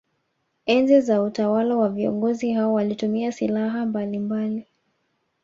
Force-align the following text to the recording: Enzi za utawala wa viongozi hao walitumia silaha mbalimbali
Enzi 0.65 1.01
za 1.01 1.21
utawala 1.23 1.75
wa 1.77 1.89
viongozi 1.89 2.53
hao 2.53 2.73
walitumia 2.73 3.31
silaha 3.31 3.85
mbalimbali 3.85 4.67